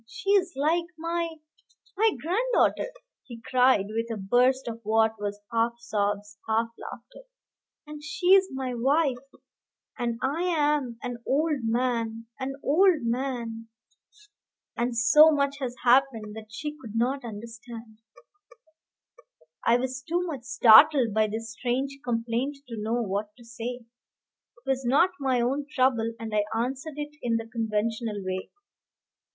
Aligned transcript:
She 0.07 0.31
is 0.31 0.53
like 0.55 0.85
my 0.97 1.29
my 1.95 2.09
granddaughter," 2.19 2.91
he 3.23 3.39
cried, 3.39 3.85
with 3.89 4.09
a 4.11 4.17
burst 4.19 4.67
of 4.67 4.79
what 4.81 5.13
was 5.21 5.39
half 5.51 5.73
sobs, 5.77 6.39
half 6.49 6.69
laughter; 6.79 7.27
"and 7.85 8.01
she 8.03 8.33
is 8.33 8.49
my 8.51 8.73
wife, 8.73 9.19
and 9.99 10.17
I 10.23 10.41
am 10.45 10.97
an 11.03 11.21
old 11.23 11.59
man 11.65 12.25
an 12.39 12.55
old 12.63 13.03
man! 13.03 13.69
And 14.75 14.97
so 14.97 15.29
much 15.29 15.59
has 15.59 15.75
happened 15.83 16.35
that 16.35 16.51
she 16.51 16.75
could 16.81 16.95
not 16.95 17.23
understand." 17.23 17.99
I 19.63 19.75
was 19.77 20.01
too 20.01 20.25
much 20.25 20.45
startled 20.45 21.13
by 21.13 21.27
this 21.27 21.51
strange 21.51 21.99
complaint 22.03 22.57
to 22.67 22.81
know 22.81 22.99
what 23.03 23.35
to 23.37 23.45
say. 23.45 23.81
It 24.55 24.65
was 24.65 24.83
not 24.83 25.11
my 25.19 25.41
own 25.41 25.67
trouble, 25.71 26.15
and 26.19 26.33
I 26.33 26.43
answered 26.59 26.97
it 26.97 27.17
in 27.21 27.35
the 27.37 27.45
conventional 27.45 28.23
way. 28.25 28.49